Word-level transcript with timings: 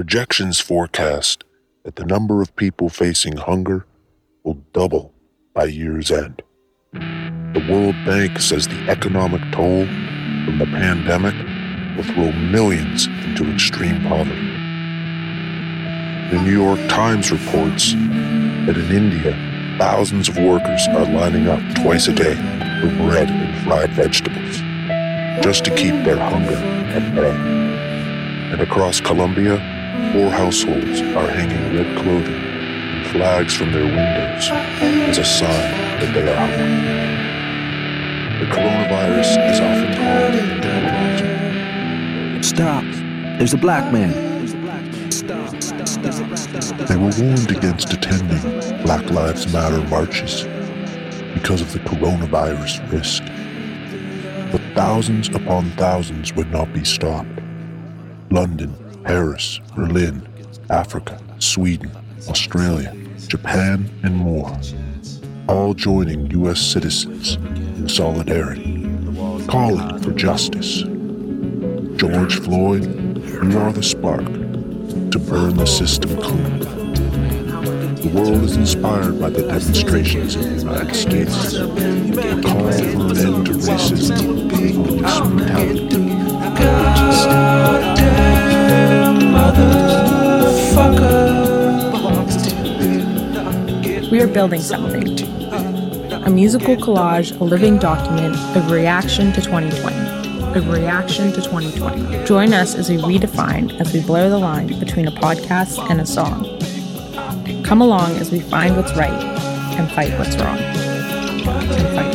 Projections 0.00 0.58
forecast 0.58 1.44
that 1.84 1.96
the 1.96 2.06
number 2.06 2.40
of 2.40 2.56
people 2.56 2.88
facing 2.88 3.36
hunger 3.36 3.84
will 4.44 4.56
double 4.72 5.12
by 5.52 5.64
year's 5.64 6.10
end. 6.10 6.40
The 6.94 7.66
World 7.70 7.94
Bank 8.06 8.38
says 8.38 8.66
the 8.66 8.88
economic 8.88 9.42
toll 9.52 9.84
from 9.84 10.56
the 10.56 10.64
pandemic 10.64 11.34
will 11.98 12.14
throw 12.14 12.32
millions 12.32 13.08
into 13.08 13.52
extreme 13.52 14.00
poverty. 14.04 14.40
The 16.34 16.42
New 16.44 16.58
York 16.58 16.80
Times 16.88 17.30
reports 17.30 17.92
that 17.92 18.78
in 18.78 18.90
India, 18.90 19.32
thousands 19.78 20.30
of 20.30 20.38
workers 20.38 20.80
are 20.92 21.04
lining 21.12 21.46
up 21.46 21.60
twice 21.74 22.08
a 22.08 22.14
day 22.14 22.36
for 22.80 22.88
bread 23.04 23.28
and 23.28 23.64
fried 23.66 23.90
vegetables 23.90 24.56
just 25.44 25.62
to 25.66 25.76
keep 25.76 25.92
their 26.06 26.18
hunger 26.18 26.56
at 26.56 27.14
bay. 27.14 27.36
And 28.50 28.62
across 28.62 28.98
Colombia, 28.98 29.76
poor 30.12 30.30
households 30.30 31.00
are 31.00 31.30
hanging 31.30 31.76
red 31.76 31.96
clothing 31.98 32.34
and 32.34 33.06
flags 33.08 33.54
from 33.54 33.72
their 33.72 33.84
windows 33.84 34.50
as 35.08 35.18
a 35.18 35.24
sign 35.24 35.70
that 36.00 36.12
they 36.12 36.28
are 36.28 36.36
hungry. 36.36 37.00
The 38.40 38.46
coronavirus 38.46 39.30
is 39.50 39.60
often 39.60 39.94
called 39.96 40.50
Stop. 42.44 42.84
There's 43.38 43.54
a 43.54 43.58
black 43.58 43.92
man. 43.92 44.12
Stop! 45.12 45.52
They 46.88 46.96
were 46.96 47.12
warned 47.20 47.50
against 47.50 47.92
attending 47.92 48.40
Black 48.82 49.08
Lives 49.10 49.52
Matter 49.52 49.82
marches 49.88 50.44
because 51.34 51.60
of 51.60 51.72
the 51.72 51.78
coronavirus 51.80 52.80
risk. 52.90 53.22
But 54.50 54.60
thousands 54.74 55.28
upon 55.28 55.70
thousands 55.72 56.34
would 56.34 56.50
not 56.50 56.72
be 56.72 56.84
stopped. 56.84 57.40
London, 58.30 58.74
Paris, 59.04 59.60
Berlin, 59.74 60.26
Africa, 60.68 61.20
Sweden, 61.38 61.90
Australia, 62.28 62.94
Japan, 63.26 63.90
and 64.02 64.14
more, 64.14 64.56
all 65.48 65.74
joining 65.74 66.30
U.S. 66.32 66.60
citizens 66.60 67.36
in 67.36 67.88
solidarity, 67.88 68.82
calling 69.46 69.98
for 70.00 70.12
justice. 70.12 70.82
George 71.96 72.40
Floyd, 72.40 72.84
you 72.84 73.58
are 73.58 73.72
the 73.72 73.82
spark 73.82 74.24
to 74.24 75.18
burn 75.18 75.56
the 75.56 75.66
system 75.66 76.16
clean. 76.20 76.60
The 78.00 78.10
world 78.14 78.42
is 78.44 78.56
inspired 78.56 79.20
by 79.20 79.30
the 79.30 79.42
demonstrations 79.42 80.34
in 80.36 80.56
the 80.56 80.62
United 80.62 80.94
States. 80.94 81.58
Call 81.58 82.72
for 82.72 82.90
an 82.90 83.16
end 83.16 83.46
to 83.46 83.52
racism 83.52 84.99
We 94.10 94.20
are 94.20 94.26
building 94.26 94.60
something. 94.60 95.20
A 96.24 96.30
musical 96.30 96.74
collage, 96.76 97.38
a 97.40 97.44
living 97.44 97.78
document 97.78 98.36
of 98.56 98.70
reaction 98.70 99.32
to 99.32 99.40
2020. 99.40 100.10
a 100.52 100.60
reaction 100.62 101.30
to 101.30 101.40
2020. 101.40 102.24
Join 102.24 102.52
us 102.52 102.74
as 102.74 102.90
we 102.90 102.96
redefine, 102.96 103.80
as 103.80 103.92
we 103.92 104.00
blur 104.00 104.28
the 104.28 104.38
line 104.38 104.66
between 104.80 105.06
a 105.06 105.12
podcast 105.12 105.78
and 105.88 106.00
a 106.00 106.06
song. 106.06 106.44
Come 107.62 107.80
along 107.80 108.16
as 108.16 108.32
we 108.32 108.40
find 108.40 108.76
what's 108.76 108.92
right 108.96 109.22
and 109.78 109.88
fight 109.92 110.18
what's 110.18 110.36
wrong. 110.36 110.58
And 110.58 111.44
fight 111.44 111.68
what's 111.68 111.94
wrong. 111.94 112.09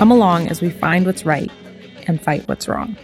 Come 0.00 0.12
along 0.12 0.48
as 0.48 0.62
we 0.62 0.70
find 0.70 1.04
what's 1.04 1.26
right 1.26 1.50
and 2.06 2.18
fight 2.18 2.48
what's 2.48 2.66
wrong. 2.66 2.96